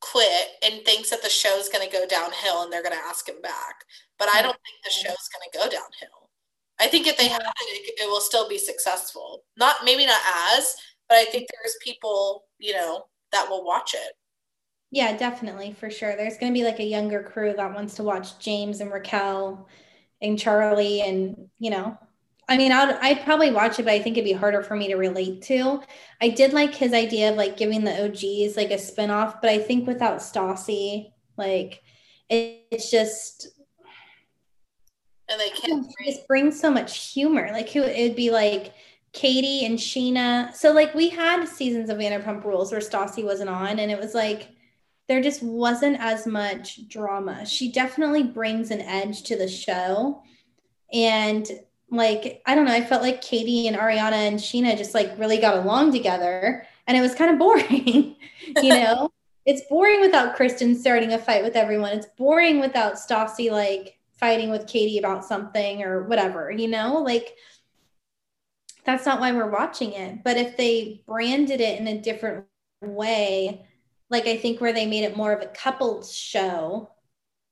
[0.00, 3.28] quit and thinks that the show's going to go downhill and they're going to ask
[3.28, 3.84] him back.
[4.18, 6.25] But I don't think the show's going to go downhill.
[6.78, 9.44] I think if they have it, it, will still be successful.
[9.56, 10.20] Not maybe not
[10.52, 10.74] as,
[11.08, 14.12] but I think there's people, you know, that will watch it.
[14.90, 16.16] Yeah, definitely, for sure.
[16.16, 19.68] There's going to be like a younger crew that wants to watch James and Raquel
[20.22, 21.98] and Charlie, and you know,
[22.48, 24.88] I mean, I'd, I'd probably watch it, but I think it'd be harder for me
[24.88, 25.82] to relate to.
[26.20, 29.58] I did like his idea of like giving the OGs like a spinoff, but I
[29.58, 31.82] think without Stassi, like
[32.28, 33.48] it, it's just
[35.28, 37.50] and they can't just bring so much humor.
[37.52, 38.72] Like who it'd be like
[39.12, 40.54] Katie and Scheana.
[40.54, 44.14] So like we had seasons of Vanderpump Rules where Stassi wasn't on, and it was
[44.14, 44.48] like
[45.08, 47.46] there just wasn't as much drama.
[47.46, 50.22] She definitely brings an edge to the show.
[50.92, 51.48] And
[51.90, 55.38] like, I don't know, I felt like Katie and Ariana and Scheana just like really
[55.38, 56.66] got along together.
[56.86, 58.16] And it was kind of boring,
[58.62, 59.10] you know?
[59.46, 61.92] it's boring without Kristen starting a fight with everyone.
[61.92, 67.02] It's boring without Stassi like fighting with Katie about something or whatever, you know?
[67.02, 67.34] Like,
[68.84, 70.22] that's not why we're watching it.
[70.24, 72.46] But if they branded it in a different
[72.82, 73.66] way,
[74.10, 76.90] like I think where they made it more of a couples show,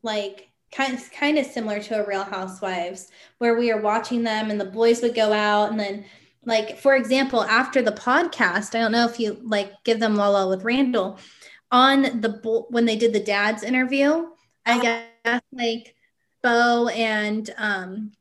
[0.02, 4.50] like kind of, kind of similar to a Real Housewives, where we are watching them
[4.50, 6.04] and the boys would go out and then
[6.46, 10.28] like for example after the podcast i don't know if you like give them la
[10.28, 11.18] la with randall
[11.70, 14.26] on the when they did the dad's interview
[14.66, 14.80] i uh-huh.
[15.24, 15.93] guess like
[16.44, 18.12] beau and um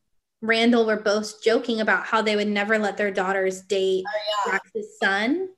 [0.42, 4.54] randall were both joking about how they would never let their daughters date oh, yeah.
[4.54, 5.50] Jax's son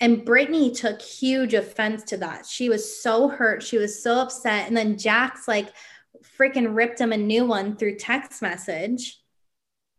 [0.00, 2.44] and Brittany took huge offense to that.
[2.46, 3.62] She was so hurt.
[3.62, 4.68] She was so upset.
[4.68, 5.72] And then Jax like
[6.38, 9.18] freaking ripped him a new one through text message.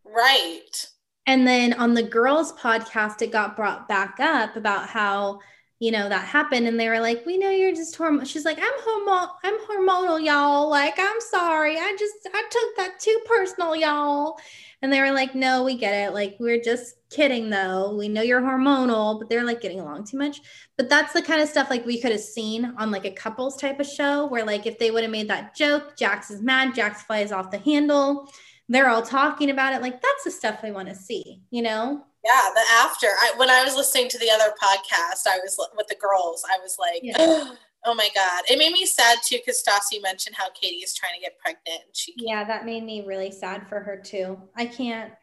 [0.04, 0.86] Right.
[1.26, 5.40] And then on the girls' podcast, it got brought back up about how,
[5.80, 6.68] you know, that happened.
[6.68, 8.26] And they were like, we know you're just hormonal.
[8.26, 10.70] She's like, I'm hormonal, I'm hormonal, y'all.
[10.70, 11.78] Like, I'm sorry.
[11.78, 14.38] I just I took that too personal, y'all.
[14.82, 16.14] And they were like, no, we get it.
[16.14, 17.96] Like, we're just kidding though.
[17.96, 20.42] We know you're hormonal, but they're like getting along too much.
[20.78, 23.58] But that's the kind of stuff like we could have seen on like a couples
[23.58, 26.76] type of show where like if they would have made that joke, Jax is mad,
[26.76, 28.30] Jax flies off the handle.
[28.70, 29.82] They're all talking about it.
[29.82, 32.04] Like that's the stuff I want to see, you know?
[32.26, 33.08] Yeah, the after.
[33.08, 36.44] I, when I was listening to the other podcast, I was with the girls.
[36.52, 37.54] I was like, yeah.
[37.86, 41.14] Oh my god, it made me sad too because Stassi mentioned how Katie is trying
[41.14, 41.84] to get pregnant.
[41.86, 44.38] And she yeah, that made me really sad for her too.
[44.58, 45.14] I can't.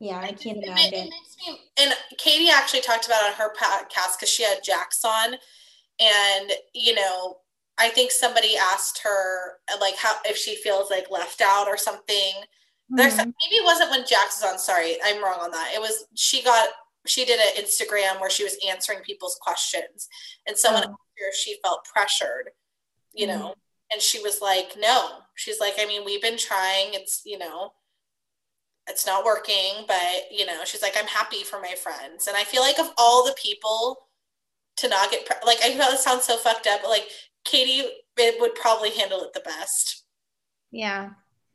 [0.00, 0.92] Yeah, I can't it, imagine.
[0.92, 5.02] It, it me, and Katie actually talked about on her podcast because she had Jax
[5.02, 5.36] on,
[6.00, 7.38] and you know,
[7.78, 12.14] I think somebody asked her like how if she feels like left out or something.
[12.14, 12.96] Mm-hmm.
[12.96, 14.58] There's maybe it wasn't when Jax was on.
[14.58, 15.72] Sorry, I'm wrong on that.
[15.74, 16.68] It was she got
[17.06, 20.08] she did an Instagram where she was answering people's questions,
[20.46, 20.90] and someone oh.
[20.90, 22.50] asked her if she felt pressured,
[23.12, 23.38] you mm-hmm.
[23.38, 23.54] know,
[23.92, 25.08] and she was like, no.
[25.34, 26.94] She's like, I mean, we've been trying.
[26.94, 27.72] It's you know,
[28.88, 32.44] it's not working, but you know, she's like, I'm happy for my friends, and I
[32.44, 34.08] feel like of all the people
[34.76, 37.08] to not get pre- like, I know it sounds so fucked up, but like
[37.44, 37.82] Katie
[38.18, 40.04] would probably handle it the best.
[40.70, 41.10] Yeah.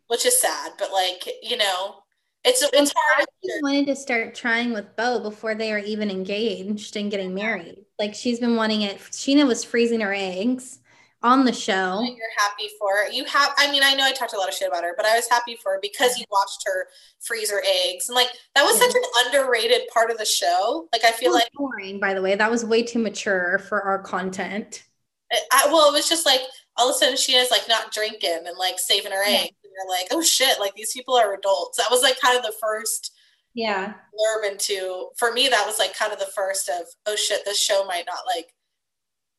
[0.07, 2.03] Which is sad, but like, you know,
[2.43, 3.27] it's it's hard.
[3.43, 7.85] She wanted to start trying with Beau before they were even engaged and getting married.
[7.99, 8.97] Like she's been wanting it.
[8.97, 10.79] Scheana was freezing her eggs
[11.21, 12.01] on the show.
[12.01, 13.11] You're happy for her.
[13.11, 13.53] You have.
[13.57, 15.27] I mean, I know I talked a lot of shit about her, but I was
[15.27, 16.87] happy for her because you watched her
[17.19, 18.87] freeze her eggs, and like that was yeah.
[18.87, 20.87] such an underrated part of the show.
[20.93, 21.99] Like I feel like boring.
[21.99, 24.85] By the way, that was way too mature for our content.
[25.31, 26.41] I, well, it was just like
[26.77, 29.71] all of a sudden she is like not drinking and like saving her eggs And
[29.71, 31.77] you're like, oh shit, like these people are adults.
[31.77, 33.11] That was like kind of the first
[33.53, 33.93] yeah.
[34.13, 37.59] blurb into for me that was like kind of the first of oh shit this
[37.59, 38.53] show might not like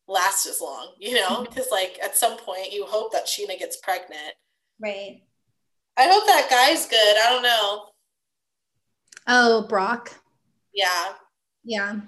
[0.08, 1.44] last as long you know?
[1.44, 1.74] Because mm-hmm.
[1.74, 4.34] like at some point you hope that Scheana gets pregnant.
[4.80, 5.22] Right.
[5.96, 7.86] I hope that guy's good i don't know.
[9.26, 10.14] Oh brock?
[10.74, 11.12] Yeah.
[11.64, 12.00] Yeah.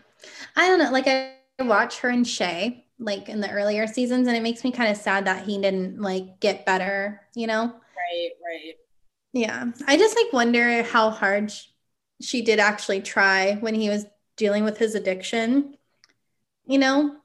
[0.57, 4.37] I don't know like i watch her and shay like in the earlier seasons and
[4.37, 7.75] it makes me kind of sad that he didn't like get better you know
[8.13, 8.75] Right, right.
[9.33, 9.67] Yeah.
[9.87, 11.53] I just like wonder how hard
[12.21, 15.77] she did actually try when he was dealing with his addiction.
[16.67, 17.17] You know?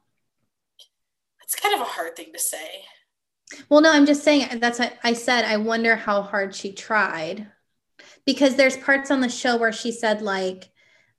[1.43, 2.83] It's kind of a hard thing to say.
[3.69, 5.45] Well, no, I'm just saying that's what I said.
[5.45, 7.47] I wonder how hard she tried
[8.25, 10.69] because there's parts on the show where she said, like,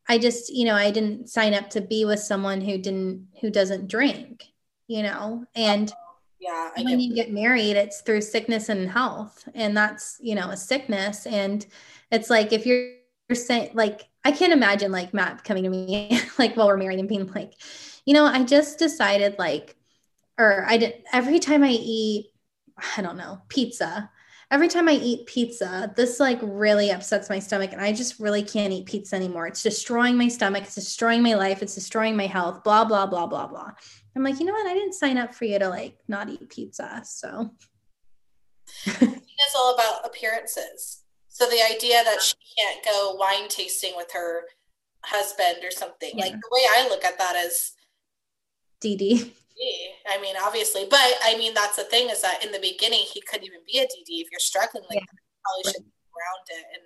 [0.09, 3.51] I just, you know, I didn't sign up to be with someone who didn't, who
[3.51, 4.45] doesn't drink,
[4.87, 5.93] you know, and.
[6.41, 10.37] Yeah I when get- you get married it's through sickness and health and that's you
[10.37, 11.67] know a sickness and
[12.13, 12.93] it's like if you're,
[13.29, 17.01] you're saying like i can't imagine like matt coming to me like while we're married
[17.01, 17.55] and being like
[18.07, 19.75] you know i just decided like
[20.39, 22.31] or i did every time i eat
[22.97, 24.09] i don't know pizza
[24.51, 28.43] every time I eat pizza, this like really upsets my stomach and I just really
[28.43, 29.47] can't eat pizza anymore.
[29.47, 33.27] It's destroying my stomach, it's destroying my life, it's destroying my health, blah, blah, blah,
[33.27, 33.73] blah, blah.
[34.17, 34.67] I'm like, you know what?
[34.67, 37.03] I didn't sign up for you to like not eat pizza.
[37.05, 37.51] So
[38.87, 41.03] it's all about appearances.
[41.29, 44.43] So the idea that she can't go wine tasting with her
[45.05, 46.25] husband or something, yeah.
[46.25, 47.73] like the way I look at that is
[48.83, 49.31] DD.
[50.09, 53.21] I mean, obviously, but I mean, that's the thing is that in the beginning, he
[53.21, 54.21] couldn't even be a DD.
[54.23, 55.05] If you're struggling like yeah.
[55.11, 55.75] that, probably right.
[55.75, 56.67] should be around it.
[56.75, 56.83] And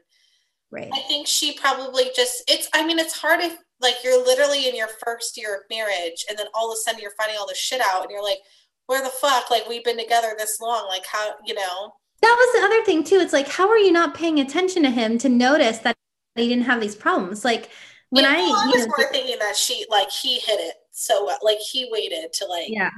[0.70, 0.90] right.
[0.92, 4.76] I think she probably just, it's, I mean, it's hard if like you're literally in
[4.76, 7.58] your first year of marriage and then all of a sudden you're finding all this
[7.58, 8.38] shit out and you're like,
[8.86, 9.50] where the fuck?
[9.50, 10.86] Like, we've been together this long.
[10.88, 11.92] Like, how, you know?
[12.20, 13.16] That was the other thing too.
[13.16, 15.96] It's like, how are you not paying attention to him to notice that
[16.36, 17.44] he didn't have these problems?
[17.44, 17.70] Like,
[18.10, 21.38] when I, I was know, more thinking that she, like, he hit it so well.
[21.42, 22.90] Like he waited to like, yeah,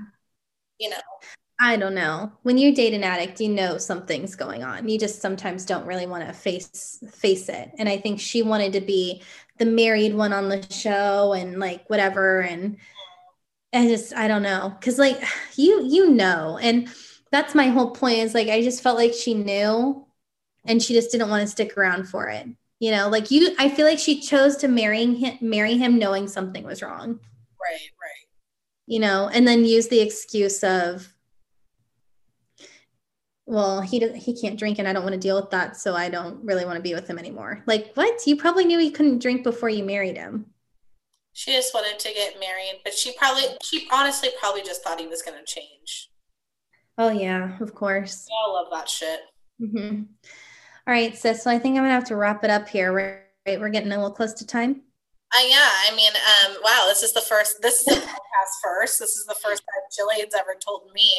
[0.79, 0.97] you know.
[1.61, 2.33] I don't know.
[2.43, 4.89] When you date an addict, you know something's going on.
[4.89, 7.71] You just sometimes don't really want to face face it.
[7.79, 9.23] And I think she wanted to be
[9.59, 12.41] the married one on the show and like whatever.
[12.41, 12.79] And
[13.73, 15.23] I just I don't know because like
[15.57, 16.89] you you know, and
[17.31, 18.19] that's my whole point.
[18.19, 20.07] Is like I just felt like she knew,
[20.65, 22.49] and she just didn't want to stick around for it.
[22.81, 23.55] You know, like you.
[23.59, 27.21] I feel like she chose to marry him, marry him, knowing something was wrong.
[27.65, 28.29] Right, right.
[28.87, 31.09] You know, and then use the excuse of,
[33.47, 36.09] well, he he can't drink and I don't want to deal with that, so I
[36.09, 37.63] don't really want to be with him anymore.
[37.67, 38.27] Like, what?
[38.27, 40.47] You probably knew he couldn't drink before you married him.
[41.33, 45.07] She just wanted to get married, but she probably she honestly probably just thought he
[45.07, 46.11] was going to change.
[46.97, 48.29] Oh yeah, of course.
[48.31, 49.21] I love that shit.
[49.61, 50.03] Mm-hmm.
[50.87, 51.43] All right, sis.
[51.43, 52.93] So I think I'm gonna have to wrap it up here.
[53.47, 54.83] Right, we're getting a little close to time.
[55.37, 59.01] Uh, yeah, I mean, um, wow, this is the first, this is the podcast first.
[59.01, 61.11] This is the first time Jillian's ever told me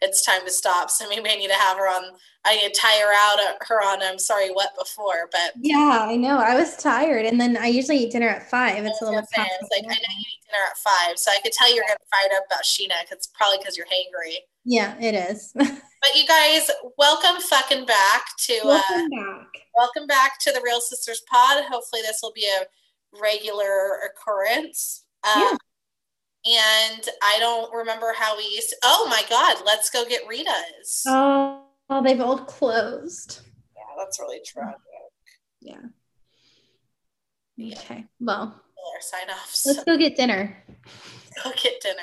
[0.00, 0.88] it's time to stop.
[0.88, 2.12] So maybe I need to have her on,
[2.44, 5.54] I need to tie her out, uh, her on, I'm sorry, what before, but.
[5.60, 6.38] Yeah, I know.
[6.38, 7.26] I was tired.
[7.26, 8.84] And then I usually eat dinner at five.
[8.84, 9.38] It's a little bit.
[9.38, 11.18] Like, I know you eat dinner at five.
[11.18, 13.86] So I could tell you're getting fired up about Scheana because it's probably because you're
[13.86, 14.36] hangry.
[14.64, 15.52] Yeah, it is.
[15.56, 19.48] but you guys, welcome fucking back to, welcome uh, back.
[19.74, 21.64] welcome back to the Real Sisters Pod.
[21.64, 22.64] Hopefully this will be a,
[23.20, 25.04] regular occurrence.
[25.24, 25.56] Um, yeah.
[26.48, 28.76] And I don't remember how we used to.
[28.84, 31.02] Oh my God, let's go get Rita's.
[31.06, 33.40] Oh, oh they've all closed.
[33.74, 34.80] Yeah, that's really tragic.
[35.60, 35.80] Yeah.
[37.58, 38.04] Okay.
[38.20, 38.62] Well,
[39.00, 39.66] sign offs.
[39.66, 40.56] Let's go get dinner.
[41.42, 42.02] Go get dinner.